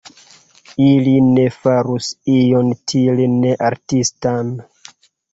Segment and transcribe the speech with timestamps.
[0.83, 4.49] Ili ne farus ion tiel ne-artistan.